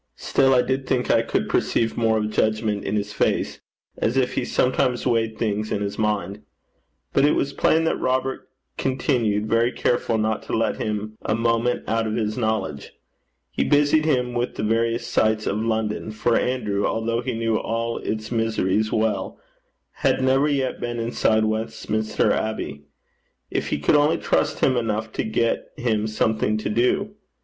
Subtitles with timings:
[0.17, 3.59] Still I did think I could perceive more of judgment in his face,
[3.97, 6.41] as if he sometimes weighed things in his mind.
[7.13, 11.87] But it was plain that Robert continued very careful not to let him a moment
[11.87, 12.93] out of his knowledge.
[13.51, 17.99] He busied him with the various sights of London, for Andrew, although he knew all
[17.99, 19.39] its miseries well,
[20.01, 22.81] had never yet been inside Westminster Abbey.
[23.51, 27.11] If he could only trust him enough to get him something to do!